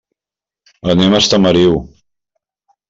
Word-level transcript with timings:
Anem 0.95 1.13
a 1.13 1.21
Estamariu. 1.25 1.81